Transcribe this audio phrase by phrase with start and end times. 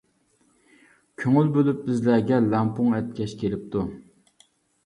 [1.23, 3.85] كۆڭۈل بۆلۈپ بىزلەرگە، لەڭپۇڭ ئەتكەچ كېلىپتۇ.